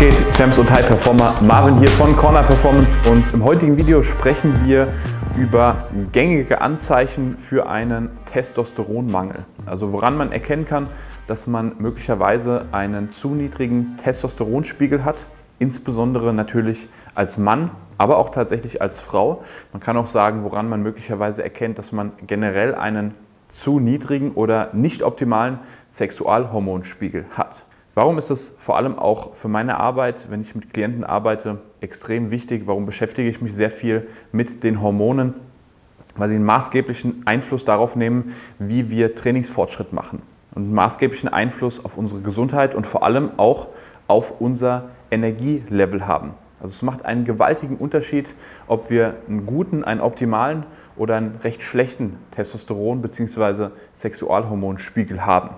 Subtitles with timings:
[0.00, 1.34] geht, Champs und High Performer?
[1.42, 4.86] Marvin hier von Corner Performance und im heutigen Video sprechen wir
[5.36, 5.76] über
[6.12, 9.44] gängige Anzeichen für einen Testosteronmangel.
[9.66, 10.88] Also woran man erkennen kann,
[11.26, 15.26] dass man möglicherweise einen zu niedrigen Testosteronspiegel hat,
[15.58, 19.44] insbesondere natürlich als Mann, aber auch tatsächlich als Frau.
[19.74, 23.14] Man kann auch sagen, woran man möglicherweise erkennt, dass man generell einen
[23.50, 25.58] zu niedrigen oder nicht optimalen
[25.90, 27.66] Sexualhormonspiegel hat.
[27.94, 32.30] Warum ist es vor allem auch für meine Arbeit, wenn ich mit Klienten arbeite, extrem
[32.30, 32.62] wichtig?
[32.66, 35.34] Warum beschäftige ich mich sehr viel mit den Hormonen?
[36.14, 40.22] Weil sie einen maßgeblichen Einfluss darauf nehmen, wie wir Trainingsfortschritt machen.
[40.54, 43.68] Und einen maßgeblichen Einfluss auf unsere Gesundheit und vor allem auch
[44.06, 46.34] auf unser Energielevel haben.
[46.60, 48.36] Also es macht einen gewaltigen Unterschied,
[48.68, 50.64] ob wir einen guten, einen optimalen
[50.96, 53.70] oder einen recht schlechten Testosteron- bzw.
[53.94, 55.50] Sexualhormonspiegel haben.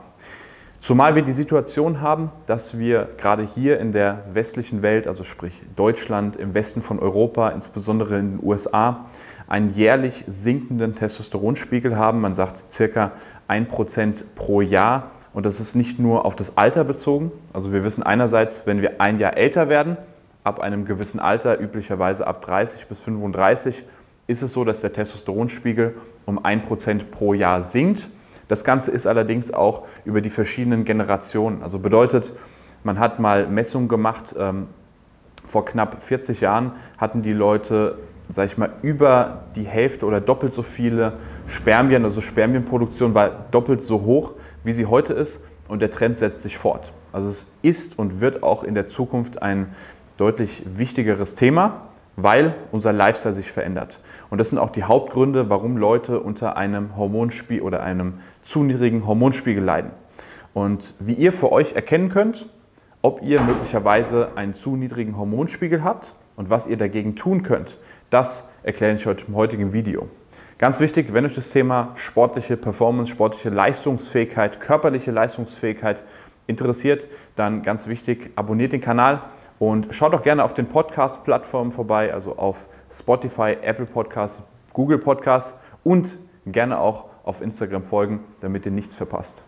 [0.83, 5.63] Zumal wir die Situation haben, dass wir gerade hier in der westlichen Welt, also sprich
[5.77, 9.07] Deutschland, im Westen von Europa, insbesondere in den USA,
[9.47, 12.21] einen jährlich sinkenden Testosteronspiegel haben.
[12.21, 13.13] Man sagt circa
[13.49, 15.13] 1% pro Jahr.
[15.33, 17.31] Und das ist nicht nur auf das Alter bezogen.
[17.53, 19.97] Also wir wissen einerseits, wenn wir ein Jahr älter werden,
[20.43, 23.85] ab einem gewissen Alter, üblicherweise ab 30 bis 35,
[24.27, 25.95] ist es so, dass der Testosteronspiegel
[26.27, 28.09] um 1% pro Jahr sinkt.
[28.53, 31.63] Das Ganze ist allerdings auch über die verschiedenen Generationen.
[31.63, 32.35] Also bedeutet,
[32.85, 34.67] man hat mal Messungen gemacht, ähm,
[35.47, 37.97] vor knapp 40 Jahren hatten die Leute,
[38.29, 41.15] sage ich mal, über die Hälfte oder doppelt so viele
[41.47, 44.33] Spermien, also Spermienproduktion war doppelt so hoch,
[44.65, 46.93] wie sie heute ist und der Trend setzt sich fort.
[47.11, 49.75] Also es ist und wird auch in der Zukunft ein
[50.19, 54.01] deutlich wichtigeres Thema weil unser Lifestyle sich verändert.
[54.31, 59.07] Und das sind auch die Hauptgründe, warum Leute unter einem Hormonspiegel oder einem zu niedrigen
[59.07, 59.91] Hormonspiegel leiden.
[60.55, 62.49] Und wie ihr für euch erkennen könnt,
[63.01, 67.79] ob ihr möglicherweise einen zu niedrigen Hormonspiegel habt und was ihr dagegen tun könnt,
[68.11, 70.09] das erkläre ich euch im heutigen Video.
[70.59, 76.05] Ganz wichtig, wenn euch das Thema sportliche Performance, sportliche Leistungsfähigkeit, körperliche Leistungsfähigkeit
[76.47, 79.23] interessiert, dann ganz wichtig, abonniert den Kanal
[79.59, 84.43] und schaut auch gerne auf den Podcast-Plattformen vorbei, also auf Spotify, Apple Podcasts,
[84.73, 89.45] Google Podcasts und gerne auch auf Instagram folgen, damit ihr nichts verpasst.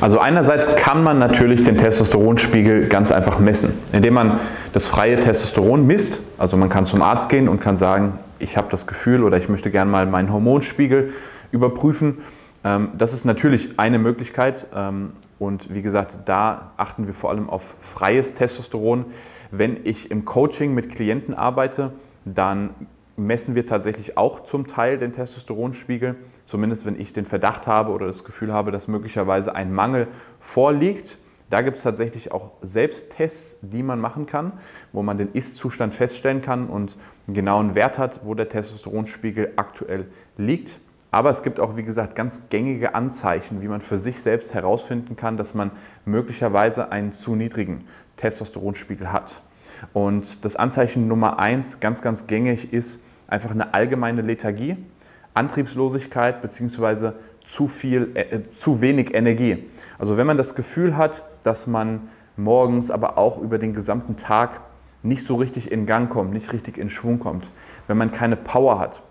[0.00, 4.38] Also einerseits kann man natürlich den Testosteronspiegel ganz einfach messen, indem man
[4.72, 6.20] das freie Testosteron misst.
[6.38, 9.48] Also man kann zum Arzt gehen und kann sagen, ich habe das Gefühl oder ich
[9.48, 11.12] möchte gerne mal meinen Hormonspiegel
[11.50, 12.18] überprüfen.
[12.62, 14.68] Ähm, das ist natürlich eine Möglichkeit.
[14.74, 19.06] Ähm, und wie gesagt, da achten wir vor allem auf freies Testosteron.
[19.50, 21.92] Wenn ich im Coaching mit Klienten arbeite,
[22.24, 22.70] dann
[23.18, 28.06] messen wir tatsächlich auch zum Teil den Testosteronspiegel, zumindest wenn ich den Verdacht habe oder
[28.06, 30.06] das Gefühl habe, dass möglicherweise ein Mangel
[30.38, 31.18] vorliegt.
[31.50, 34.52] Da gibt es tatsächlich auch Selbsttests, die man machen kann,
[34.92, 36.96] wo man den Ist-Zustand feststellen kann und
[37.26, 40.06] einen genauen Wert hat, wo der Testosteronspiegel aktuell
[40.36, 40.78] liegt.
[41.10, 45.16] Aber es gibt auch, wie gesagt, ganz gängige Anzeichen, wie man für sich selbst herausfinden
[45.16, 45.70] kann, dass man
[46.04, 47.86] möglicherweise einen zu niedrigen
[48.18, 49.40] Testosteronspiegel hat.
[49.94, 54.76] Und das Anzeichen Nummer eins, ganz, ganz gängig, ist einfach eine allgemeine Lethargie,
[55.34, 57.12] Antriebslosigkeit bzw.
[57.46, 59.64] zu äh, zu wenig Energie.
[59.98, 64.60] Also wenn man das Gefühl hat, dass man morgens, aber auch über den gesamten Tag
[65.02, 67.46] nicht so richtig in Gang kommt, nicht richtig in Schwung kommt,
[67.86, 69.02] wenn man keine Power hat,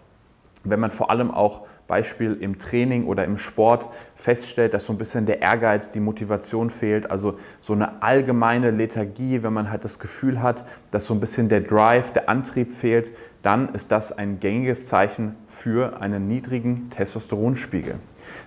[0.63, 4.97] wenn man vor allem auch Beispiel im Training oder im Sport feststellt, dass so ein
[4.97, 9.99] bisschen der Ehrgeiz, die Motivation fehlt, also so eine allgemeine Lethargie, wenn man halt das
[9.99, 13.11] Gefühl hat, dass so ein bisschen der Drive, der Antrieb fehlt,
[13.41, 17.95] dann ist das ein gängiges Zeichen für einen niedrigen Testosteronspiegel.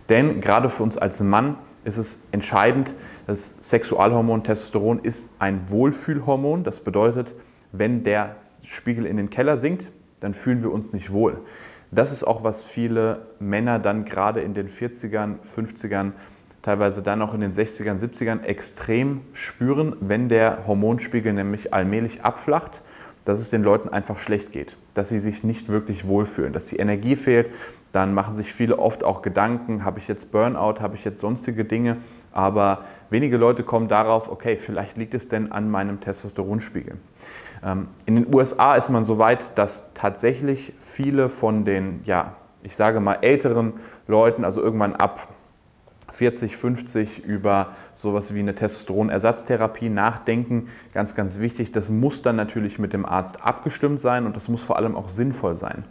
[0.09, 2.95] Denn gerade für uns als Mann ist es entscheidend,
[3.27, 6.65] das Sexualhormon Testosteron ist ein Wohlfühlhormon.
[6.65, 7.35] Das bedeutet,
[7.73, 9.91] wenn der Spiegel in den Keller sinkt,
[10.21, 11.39] dann fühlen wir uns nicht wohl.
[11.93, 16.13] Das ist auch, was viele Männer dann gerade in den 40ern, 50ern,
[16.63, 22.83] teilweise dann auch in den 60ern, 70ern extrem spüren, wenn der Hormonspiegel nämlich allmählich abflacht,
[23.25, 26.77] dass es den Leuten einfach schlecht geht, dass sie sich nicht wirklich wohlfühlen, dass die
[26.77, 27.51] Energie fehlt.
[27.93, 31.65] Dann machen sich viele oft auch Gedanken, habe ich jetzt Burnout, habe ich jetzt sonstige
[31.65, 31.97] Dinge,
[32.33, 36.95] aber wenige Leute kommen darauf, okay, vielleicht liegt es denn an meinem Testosteronspiegel.
[37.65, 42.77] Ähm, in den USA ist man so weit, dass tatsächlich viele von den, ja, ich
[42.77, 43.75] sage mal älteren
[44.07, 45.29] Leuten, also irgendwann ab
[46.13, 50.69] 40, 50 über sowas wie eine Testosteronersatztherapie nachdenken.
[50.93, 54.63] Ganz, ganz wichtig, das muss dann natürlich mit dem Arzt abgestimmt sein und das muss
[54.63, 55.85] vor allem auch sinnvoll sein.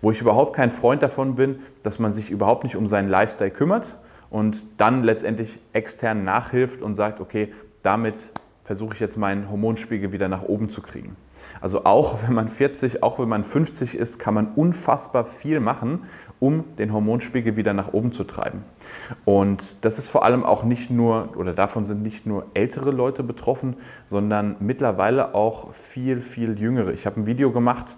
[0.00, 3.50] Wo ich überhaupt kein Freund davon bin, dass man sich überhaupt nicht um seinen Lifestyle
[3.50, 3.98] kümmert
[4.30, 8.32] und dann letztendlich extern nachhilft und sagt, okay, damit
[8.68, 11.16] versuche ich jetzt meinen Hormonspiegel wieder nach oben zu kriegen.
[11.62, 16.00] Also auch wenn man 40, auch wenn man 50 ist, kann man unfassbar viel machen,
[16.38, 18.62] um den Hormonspiegel wieder nach oben zu treiben.
[19.24, 23.22] Und das ist vor allem auch nicht nur, oder davon sind nicht nur ältere Leute
[23.22, 23.74] betroffen,
[24.06, 26.90] sondern mittlerweile auch viel, viel jüngere.
[26.90, 27.96] Ich habe ein Video gemacht,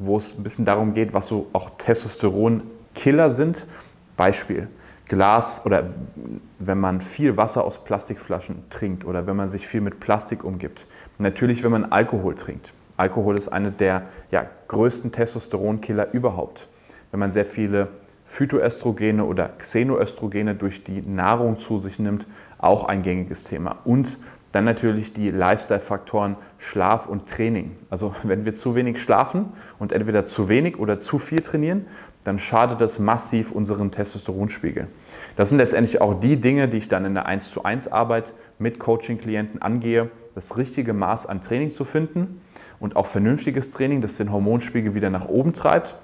[0.00, 3.68] wo es ein bisschen darum geht, was so auch Testosteron-Killer sind.
[4.16, 4.66] Beispiel.
[5.08, 5.86] Glas oder
[6.58, 10.86] wenn man viel Wasser aus Plastikflaschen trinkt oder wenn man sich viel mit Plastik umgibt.
[11.18, 12.72] Natürlich, wenn man Alkohol trinkt.
[12.96, 16.68] Alkohol ist einer der ja, größten Testosteronkiller überhaupt.
[17.10, 17.88] Wenn man sehr viele
[18.24, 22.26] Phytoöstrogene oder Xenoöstrogene durch die Nahrung zu sich nimmt,
[22.58, 23.78] auch ein gängiges Thema.
[23.84, 24.18] Und
[24.52, 27.76] dann natürlich die Lifestyle-Faktoren Schlaf und Training.
[27.90, 29.46] Also wenn wir zu wenig schlafen
[29.78, 31.86] und entweder zu wenig oder zu viel trainieren,
[32.28, 34.88] dann schadet das massiv unserem Testosteronspiegel.
[35.36, 38.34] Das sind letztendlich auch die Dinge, die ich dann in der 1 zu 1 Arbeit
[38.58, 42.42] mit Coaching-Klienten angehe, das richtige Maß an Training zu finden
[42.80, 45.96] und auch vernünftiges Training, das den Hormonspiegel wieder nach oben treibt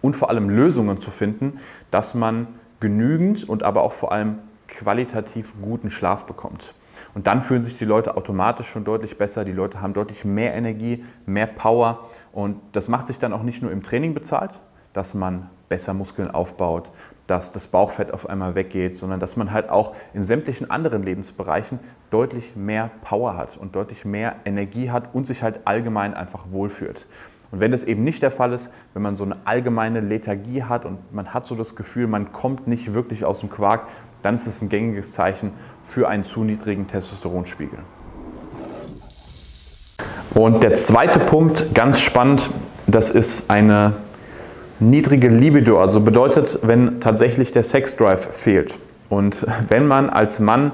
[0.00, 1.60] und vor allem Lösungen zu finden,
[1.90, 2.46] dass man
[2.80, 6.72] genügend und aber auch vor allem qualitativ guten Schlaf bekommt.
[7.14, 9.44] Und dann fühlen sich die Leute automatisch schon deutlich besser.
[9.44, 12.08] Die Leute haben deutlich mehr Energie, mehr Power.
[12.32, 14.52] Und das macht sich dann auch nicht nur im Training bezahlt,
[14.92, 16.90] dass man besser Muskeln aufbaut,
[17.26, 21.78] dass das Bauchfett auf einmal weggeht, sondern dass man halt auch in sämtlichen anderen Lebensbereichen
[22.10, 27.06] deutlich mehr Power hat und deutlich mehr Energie hat und sich halt allgemein einfach wohlfühlt.
[27.52, 30.84] Und wenn das eben nicht der Fall ist, wenn man so eine allgemeine Lethargie hat
[30.84, 33.86] und man hat so das Gefühl, man kommt nicht wirklich aus dem Quark,
[34.22, 35.52] dann ist es ein gängiges Zeichen
[35.82, 37.78] für einen zu niedrigen Testosteronspiegel.
[40.34, 42.50] Und der zweite Punkt, ganz spannend,
[42.86, 43.94] das ist eine
[44.80, 48.78] niedrige Libido, also bedeutet, wenn tatsächlich der Sexdrive fehlt.
[49.08, 50.72] Und wenn man als Mann,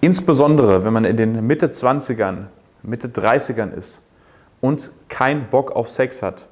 [0.00, 2.46] insbesondere wenn man in den Mitte 20ern,
[2.82, 4.00] Mitte 30ern ist
[4.60, 6.46] und keinen Bock auf Sex hat,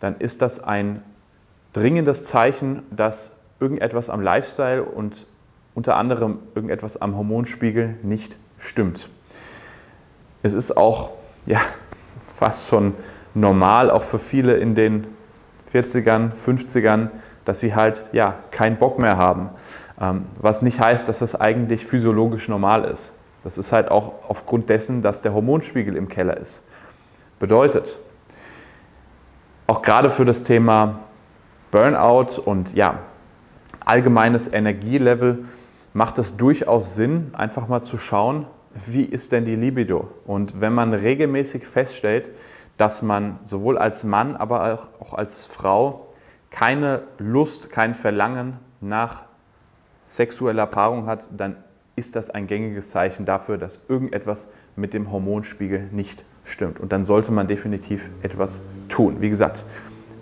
[0.00, 1.02] dann ist das ein
[1.72, 5.26] dringendes Zeichen, dass irgendetwas am Lifestyle und
[5.74, 9.08] unter anderem irgendetwas am Hormonspiegel nicht stimmt.
[10.42, 11.12] Es ist auch
[11.46, 11.60] ja,
[12.34, 12.94] fast schon
[13.34, 15.06] normal, auch für viele in den
[15.72, 17.10] 40ern, 50ern,
[17.44, 19.50] dass sie halt ja, keinen Bock mehr haben.
[20.00, 23.14] Ähm, was nicht heißt, dass das eigentlich physiologisch normal ist.
[23.44, 26.62] Das ist halt auch aufgrund dessen, dass der Hormonspiegel im Keller ist.
[27.38, 27.98] Bedeutet,
[29.66, 31.00] auch gerade für das Thema
[31.70, 33.00] Burnout und ja,
[33.84, 35.44] allgemeines Energielevel
[35.92, 40.08] macht es durchaus Sinn, einfach mal zu schauen, wie ist denn die Libido?
[40.24, 42.30] Und wenn man regelmäßig feststellt,
[42.82, 46.08] dass man sowohl als Mann, aber auch als Frau
[46.50, 49.22] keine Lust, kein Verlangen nach
[50.02, 51.54] sexueller Paarung hat, dann
[51.94, 56.80] ist das ein gängiges Zeichen dafür, dass irgendetwas mit dem Hormonspiegel nicht stimmt.
[56.80, 59.18] Und dann sollte man definitiv etwas tun.
[59.20, 59.64] Wie gesagt,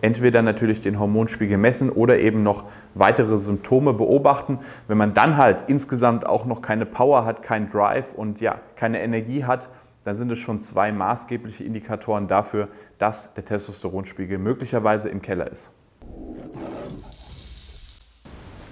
[0.02, 2.64] entweder natürlich den Hormonspiegel messen oder eben noch
[2.94, 4.58] weitere Symptome beobachten.
[4.86, 9.00] Wenn man dann halt insgesamt auch noch keine Power hat, keinen Drive und ja, keine
[9.00, 9.70] Energie hat,
[10.04, 12.68] dann sind es schon zwei maßgebliche Indikatoren dafür,
[12.98, 15.70] dass der Testosteronspiegel möglicherweise im Keller ist.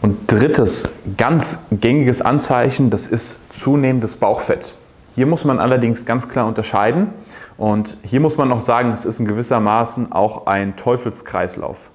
[0.00, 4.74] Und drittes, ganz gängiges Anzeichen, das ist zunehmendes Bauchfett.
[5.14, 7.08] Hier muss man allerdings ganz klar unterscheiden
[7.56, 11.90] und hier muss man noch sagen, es ist in gewissermaßen auch ein Teufelskreislauf.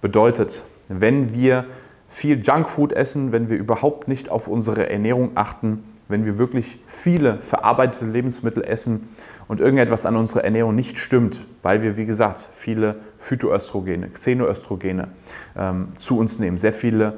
[0.00, 1.66] Bedeutet, wenn wir
[2.08, 7.38] viel Junkfood essen, wenn wir überhaupt nicht auf unsere Ernährung achten, wenn wir wirklich viele
[7.38, 9.08] verarbeitete Lebensmittel essen
[9.48, 15.08] und irgendetwas an unserer Ernährung nicht stimmt, weil wir, wie gesagt, viele Phytoöstrogene, Xenoöstrogene
[15.56, 17.14] ähm, zu uns nehmen, sehr viele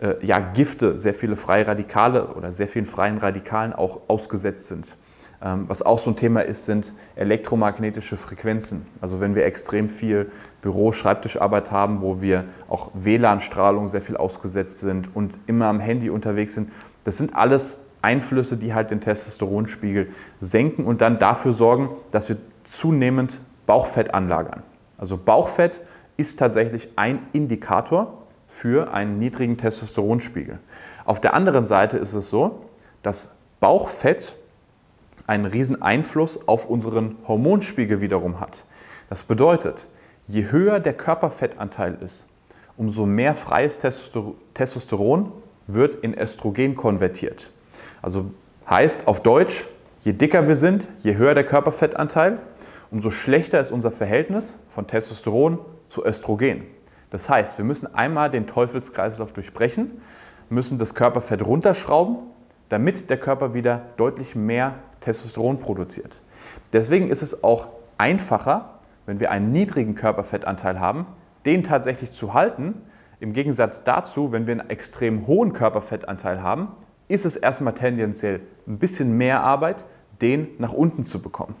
[0.00, 4.96] äh, ja, Gifte, sehr viele freie Radikale oder sehr vielen freien Radikalen auch ausgesetzt sind.
[5.42, 8.86] Ähm, was auch so ein Thema ist, sind elektromagnetische Frequenzen.
[9.00, 10.30] Also wenn wir extrem viel
[10.62, 16.54] Büro-Schreibtischarbeit haben, wo wir auch WLAN-Strahlung sehr viel ausgesetzt sind und immer am Handy unterwegs
[16.54, 16.70] sind,
[17.04, 22.36] das sind alles Einflüsse, die halt den Testosteronspiegel senken und dann dafür sorgen, dass wir
[22.64, 24.62] zunehmend Bauchfett anlagern.
[24.96, 25.82] Also Bauchfett
[26.16, 30.60] ist tatsächlich ein Indikator für einen niedrigen Testosteronspiegel.
[31.04, 32.60] Auf der anderen Seite ist es so,
[33.02, 34.36] dass Bauchfett
[35.26, 38.64] einen riesen Einfluss auf unseren Hormonspiegel wiederum hat.
[39.08, 39.88] Das bedeutet,
[40.28, 42.28] je höher der Körperfettanteil ist,
[42.76, 43.80] umso mehr freies
[44.54, 45.32] Testosteron
[45.66, 47.50] wird in Östrogen konvertiert.
[48.02, 48.30] Also
[48.68, 49.66] heißt auf Deutsch,
[50.00, 52.38] je dicker wir sind, je höher der Körperfettanteil,
[52.90, 56.62] umso schlechter ist unser Verhältnis von Testosteron zu Östrogen.
[57.10, 60.00] Das heißt, wir müssen einmal den Teufelskreislauf durchbrechen,
[60.48, 62.18] müssen das Körperfett runterschrauben,
[62.68, 66.20] damit der Körper wieder deutlich mehr Testosteron produziert.
[66.72, 67.68] Deswegen ist es auch
[67.98, 71.06] einfacher, wenn wir einen niedrigen Körperfettanteil haben,
[71.44, 72.82] den tatsächlich zu halten.
[73.20, 76.68] Im Gegensatz dazu, wenn wir einen extrem hohen Körperfettanteil haben,
[77.08, 79.84] ist es erstmal tendenziell ein bisschen mehr Arbeit,
[80.20, 81.54] den nach unten zu bekommen.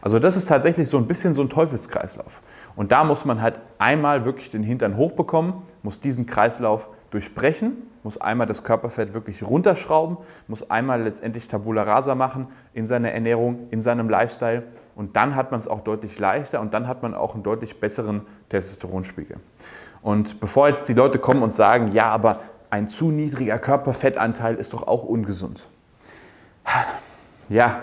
[0.00, 2.42] Also das ist tatsächlich so ein bisschen so ein Teufelskreislauf.
[2.76, 8.20] Und da muss man halt einmal wirklich den Hintern hochbekommen, muss diesen Kreislauf durchbrechen, muss
[8.20, 10.16] einmal das Körperfett wirklich runterschrauben,
[10.48, 15.50] muss einmal letztendlich Tabula Rasa machen in seiner Ernährung, in seinem Lifestyle und dann hat
[15.50, 19.36] man es auch deutlich leichter und dann hat man auch einen deutlich besseren Testosteronspiegel.
[20.02, 22.40] Und bevor jetzt die Leute kommen und sagen, ja, aber
[22.72, 25.68] ein zu niedriger Körperfettanteil ist doch auch ungesund.
[27.50, 27.82] Ja,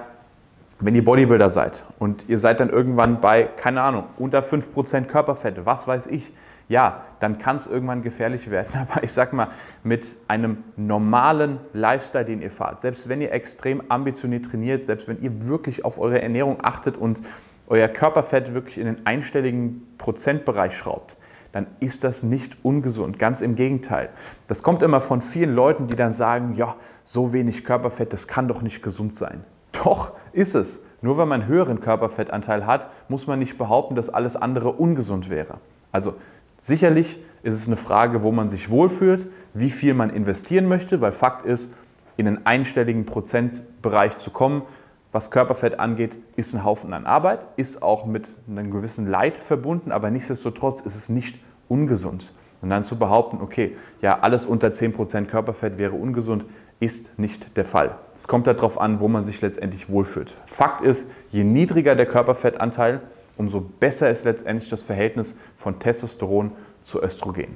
[0.79, 5.63] wenn ihr Bodybuilder seid und ihr seid dann irgendwann bei, keine Ahnung, unter 5% Körperfett,
[5.63, 6.34] was weiß ich,
[6.69, 8.69] ja, dann kann es irgendwann gefährlich werden.
[8.89, 9.50] Aber ich sag mal,
[9.84, 15.22] mit einem normalen Lifestyle, den ihr fahrt, selbst wenn ihr extrem ambitioniert trainiert, selbst wenn
[15.22, 17.22] ihr wirklich auf eure Ernährung achtet und
[17.67, 21.15] euer Körperfett wirklich in den einstelligen Prozentbereich schraubt,
[21.51, 23.19] dann ist das nicht ungesund.
[23.19, 24.09] Ganz im Gegenteil.
[24.47, 28.47] Das kommt immer von vielen Leuten, die dann sagen, ja, so wenig Körperfett, das kann
[28.47, 29.43] doch nicht gesund sein.
[29.83, 30.81] Doch, ist es.
[31.01, 35.29] Nur weil man einen höheren Körperfettanteil hat, muss man nicht behaupten, dass alles andere ungesund
[35.29, 35.55] wäre.
[35.91, 36.15] Also
[36.59, 41.13] Sicherlich ist es eine Frage, wo man sich wohlfühlt, wie viel man investieren möchte, weil
[41.13, 41.73] Fakt ist,
[42.17, 44.63] in einen einstelligen Prozentbereich zu kommen,
[45.11, 49.91] was Körperfett angeht, ist ein Haufen an Arbeit, ist auch mit einem gewissen Leid verbunden,
[49.91, 52.33] aber nichtsdestotrotz ist es nicht ungesund.
[52.61, 56.45] Und dann zu behaupten, okay, ja, alles unter 10% Körperfett wäre ungesund,
[56.79, 57.97] ist nicht der Fall.
[58.15, 60.35] Es kommt darauf an, wo man sich letztendlich wohlfühlt.
[60.45, 63.01] Fakt ist, je niedriger der Körperfettanteil,
[63.37, 66.51] umso besser ist letztendlich das Verhältnis von Testosteron
[66.83, 67.55] zu Östrogen.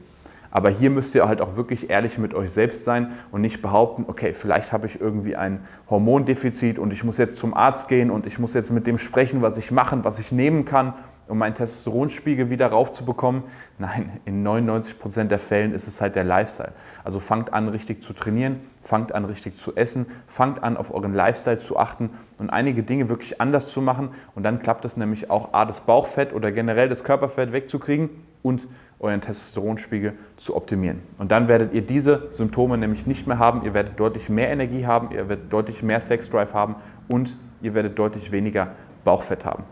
[0.55, 4.05] Aber hier müsst ihr halt auch wirklich ehrlich mit euch selbst sein und nicht behaupten,
[4.07, 8.27] okay, vielleicht habe ich irgendwie ein Hormondefizit und ich muss jetzt zum Arzt gehen und
[8.27, 10.93] ich muss jetzt mit dem sprechen, was ich machen, was ich nehmen kann
[11.27, 13.43] um meinen Testosteronspiegel wieder raufzubekommen?
[13.77, 16.73] Nein, in 99 Prozent der Fällen ist es halt der Lifestyle.
[17.03, 21.13] Also fangt an, richtig zu trainieren, fangt an, richtig zu essen, fangt an, auf euren
[21.13, 24.09] Lifestyle zu achten und einige Dinge wirklich anders zu machen.
[24.35, 28.09] Und dann klappt es nämlich auch, A, das Bauchfett oder generell das Körperfett wegzukriegen
[28.41, 28.67] und
[29.03, 31.01] euren Testosteronspiegel zu optimieren.
[31.17, 33.63] Und dann werdet ihr diese Symptome nämlich nicht mehr haben.
[33.63, 36.75] Ihr werdet deutlich mehr Energie haben, ihr werdet deutlich mehr Sexdrive haben
[37.07, 38.69] und ihr werdet deutlich weniger
[39.03, 39.63] Bauchfett haben.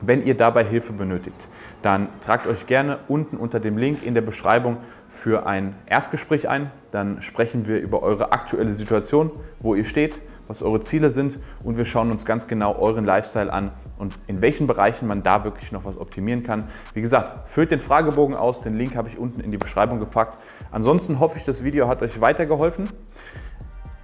[0.00, 1.48] Wenn ihr dabei Hilfe benötigt,
[1.82, 4.76] dann tragt euch gerne unten unter dem Link in der Beschreibung
[5.08, 6.70] für ein Erstgespräch ein.
[6.92, 11.76] Dann sprechen wir über eure aktuelle Situation, wo ihr steht, was eure Ziele sind und
[11.76, 15.72] wir schauen uns ganz genau euren Lifestyle an und in welchen Bereichen man da wirklich
[15.72, 16.64] noch was optimieren kann.
[16.94, 20.38] Wie gesagt, füllt den Fragebogen aus, den Link habe ich unten in die Beschreibung gepackt.
[20.70, 22.88] Ansonsten hoffe ich, das Video hat euch weitergeholfen.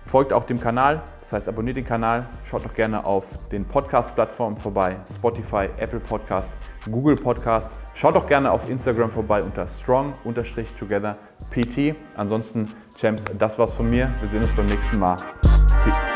[0.05, 4.57] Folgt auch dem Kanal, das heißt abonniert den Kanal, schaut doch gerne auf den Podcast-Plattformen
[4.57, 6.55] vorbei, Spotify, Apple Podcast,
[6.89, 7.75] Google Podcast.
[7.95, 11.97] Schaut doch gerne auf Instagram vorbei unter strong-together-pt.
[12.17, 14.09] Ansonsten, Champs, das war's von mir.
[14.21, 15.17] Wir sehen uns beim nächsten Mal.
[15.83, 16.14] Peace.